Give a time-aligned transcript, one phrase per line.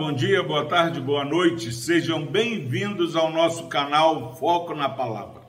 [0.00, 1.70] bom dia, boa tarde, boa noite.
[1.70, 5.42] Sejam bem-vindos ao nosso canal Foco na Palavra.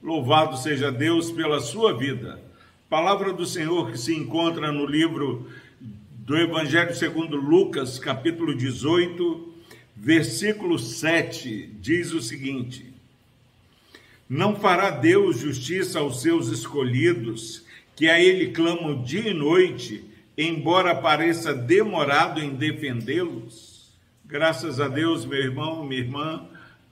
[0.00, 2.40] Louvado seja Deus pela sua vida.
[2.88, 9.54] Palavra do Senhor que se encontra no livro do Evangelho segundo Lucas, capítulo 18,
[9.96, 12.86] versículo 7, diz o seguinte:
[14.28, 17.64] Não fará Deus justiça aos seus escolhidos,
[17.96, 20.04] que a ele clamam dia e noite,
[20.38, 23.79] embora pareça demorado em defendê-los?
[24.30, 26.46] Graças a Deus, meu irmão, minha irmã,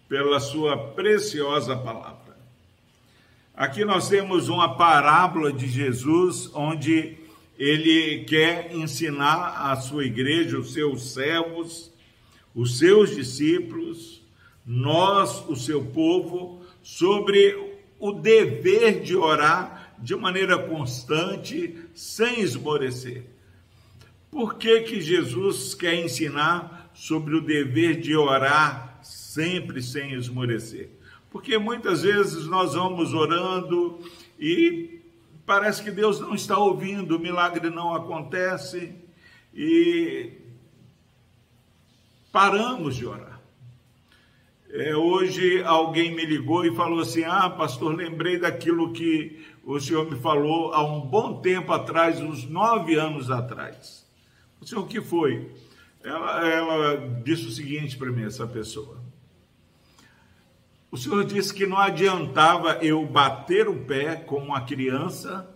[0.09, 2.37] pela sua preciosa palavra.
[3.55, 7.17] Aqui nós temos uma parábola de Jesus, onde
[7.57, 11.93] ele quer ensinar a sua igreja, os seus servos,
[12.53, 14.21] os seus discípulos,
[14.67, 17.57] nós, o seu povo, sobre
[18.01, 23.27] o dever de orar de maneira constante, sem esmorecer.
[24.29, 30.91] Por que, que Jesus quer ensinar sobre o dever de orar sempre sem esmorecer?
[31.31, 34.01] Porque muitas vezes nós vamos orando
[34.39, 35.01] e
[35.47, 38.93] parece que Deus não está ouvindo, o milagre não acontece
[39.55, 40.33] e
[42.33, 43.41] paramos de orar.
[44.71, 50.11] É, hoje alguém me ligou e falou assim: Ah, pastor, lembrei daquilo que o senhor
[50.11, 54.05] me falou há um bom tempo atrás, uns nove anos atrás.
[54.61, 55.51] O senhor, o que foi?
[56.03, 59.03] Ela, ela disse o seguinte para mim, essa pessoa.
[60.91, 65.49] O senhor disse que não adiantava eu bater o pé como uma criança,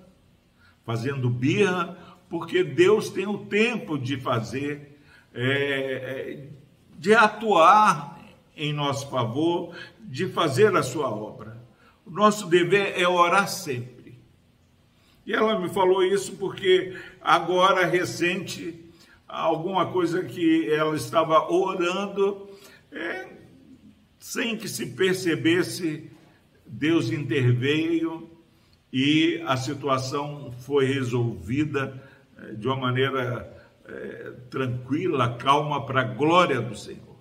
[0.84, 1.96] fazendo birra,
[2.28, 4.98] porque Deus tem o tempo de fazer,
[5.32, 6.48] é, é,
[6.98, 8.20] de atuar
[8.56, 11.62] em nosso favor, de fazer a sua obra.
[12.04, 14.20] O nosso dever é orar sempre.
[15.24, 18.81] E ela me falou isso porque agora, recente,
[19.40, 22.48] alguma coisa que ela estava orando,
[22.90, 23.28] é,
[24.18, 26.10] sem que se percebesse,
[26.66, 28.30] Deus interveio
[28.92, 32.02] e a situação foi resolvida
[32.38, 33.50] eh, de uma maneira
[33.86, 37.11] é, tranquila, calma, para a glória do Senhor.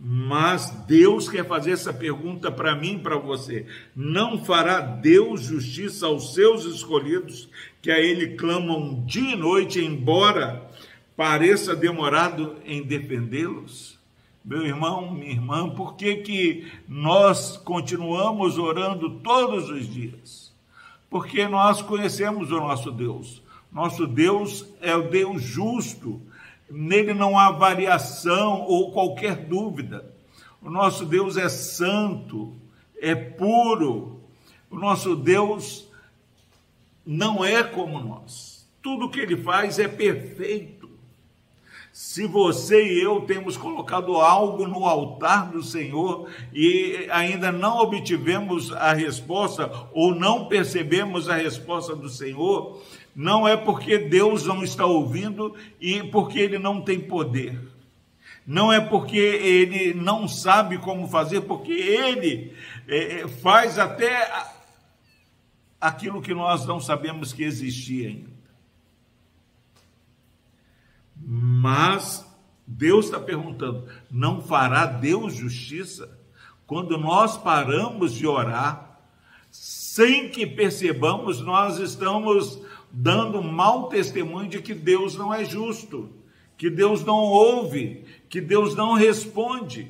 [0.00, 3.66] Mas Deus quer fazer essa pergunta para mim, para você.
[3.96, 7.48] Não fará Deus justiça aos seus escolhidos,
[7.82, 10.70] que a Ele clamam dia e noite, embora
[11.16, 13.98] pareça demorado em defendê-los?
[14.44, 20.54] Meu irmão, minha irmã, por que, que nós continuamos orando todos os dias?
[21.10, 23.42] Porque nós conhecemos o nosso Deus.
[23.70, 26.22] Nosso Deus é o Deus justo,
[26.70, 30.14] nele não há variação ou qualquer dúvida.
[30.60, 32.54] O nosso Deus é santo,
[33.00, 34.20] é puro.
[34.70, 35.88] O nosso Deus
[37.06, 38.68] não é como nós.
[38.82, 40.78] Tudo que ele faz é perfeito.
[41.92, 48.72] Se você e eu temos colocado algo no altar do Senhor e ainda não obtivemos
[48.72, 52.80] a resposta ou não percebemos a resposta do Senhor,
[53.18, 57.60] não é porque Deus não está ouvindo e porque ele não tem poder.
[58.46, 64.30] Não é porque ele não sabe como fazer, porque ele é, é faz até
[65.80, 68.30] aquilo que nós não sabemos que existia ainda.
[71.20, 72.24] Mas
[72.64, 76.16] Deus está perguntando: não fará Deus justiça?
[76.68, 79.00] Quando nós paramos de orar,
[79.50, 86.10] sem que percebamos, nós estamos dando mau testemunho de que Deus não é justo,
[86.56, 89.88] que Deus não ouve, que Deus não responde.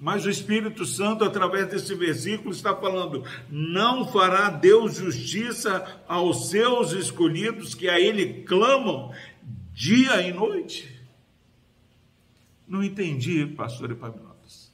[0.00, 6.92] Mas o Espírito Santo, através desse versículo, está falando: não fará Deus justiça aos seus
[6.92, 9.12] escolhidos que a Ele clamam
[9.72, 10.92] dia e noite.
[12.66, 14.72] Não entendi, pastor Epaminondas.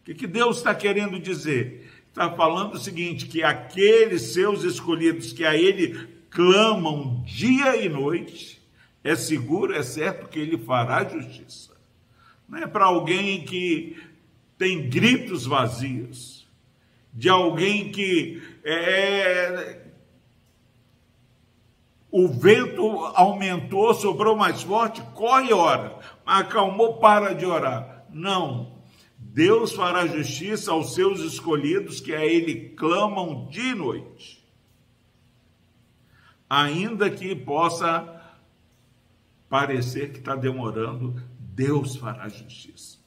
[0.00, 1.90] O que, que Deus está querendo dizer?
[2.08, 8.62] Está falando o seguinte: que aqueles seus escolhidos que a Ele clamam dia e noite,
[9.02, 11.70] é seguro, é certo que Ele fará justiça.
[12.48, 13.96] Não é para alguém que
[14.56, 16.48] tem gritos vazios,
[17.12, 19.80] de alguém que é,
[22.10, 25.98] o vento aumentou, sobrou mais forte, corre e ora.
[26.26, 28.04] Acalmou, para de orar.
[28.10, 28.80] Não.
[29.16, 34.40] Deus fará justiça aos seus escolhidos que a Ele clamam de noite.
[36.50, 38.20] Ainda que possa
[39.48, 42.98] parecer que está demorando, Deus fará justiça.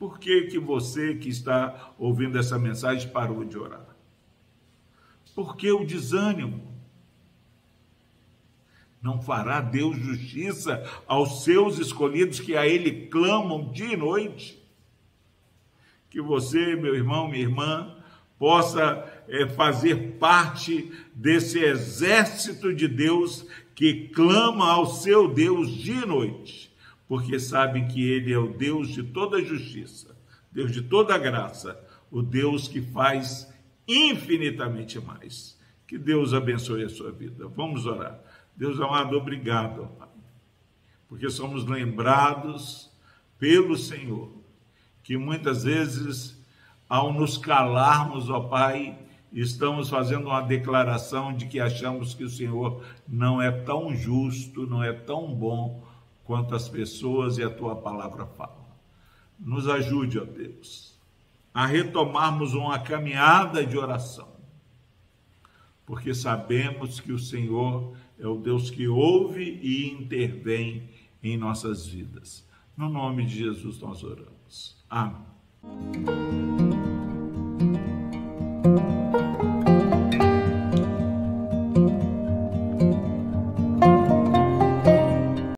[0.00, 3.86] Por que, que você que está ouvindo essa mensagem parou de orar?
[5.32, 6.66] Porque o desânimo
[9.00, 14.60] Não fará Deus justiça aos seus escolhidos que a Ele clamam dia e noite?
[16.10, 17.97] Que você, meu irmão, minha irmã,
[18.38, 26.06] possa é, fazer parte desse exército de Deus que clama ao seu Deus dia e
[26.06, 26.72] noite,
[27.06, 30.16] porque sabe que Ele é o Deus de toda justiça,
[30.52, 31.78] Deus de toda graça,
[32.10, 33.52] o Deus que faz
[33.86, 35.58] infinitamente mais.
[35.86, 37.48] Que Deus abençoe a sua vida.
[37.48, 38.20] Vamos orar.
[38.54, 39.88] Deus amado, obrigado,
[41.08, 42.90] porque somos lembrados
[43.38, 44.30] pelo Senhor,
[45.02, 46.37] que muitas vezes,
[46.88, 48.98] ao nos calarmos, ó Pai,
[49.32, 54.82] estamos fazendo uma declaração de que achamos que o Senhor não é tão justo, não
[54.82, 55.84] é tão bom
[56.24, 58.66] quanto as pessoas e a tua palavra falam.
[59.38, 60.98] Nos ajude, ó Deus,
[61.52, 64.28] a retomarmos uma caminhada de oração,
[65.86, 70.88] porque sabemos que o Senhor é o Deus que ouve e intervém
[71.22, 72.46] em nossas vidas.
[72.76, 74.76] No nome de Jesus nós oramos.
[74.88, 76.67] Amém.
[78.76, 79.27] you